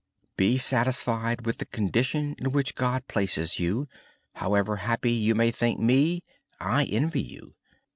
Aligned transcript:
Be 0.35 0.57
satisfied 0.57 1.45
with 1.45 1.59
the 1.59 1.67
condition 1.67 2.33
in 2.39 2.51
which 2.53 2.73
God 2.73 3.07
places 3.07 3.59
you. 3.59 3.87
However 4.33 4.77
happy 4.77 5.11
you 5.11 5.35
may 5.35 5.51
think 5.51 5.79
me, 5.79 6.23
I 6.59 6.85
envy 6.85 7.21
you. 7.21 7.53